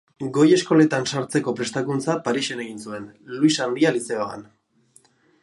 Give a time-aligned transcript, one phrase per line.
[0.35, 4.49] Goi eskoletan sartzeko prestakuntza Parisen egin zuen, Luis Handia Lizeoan.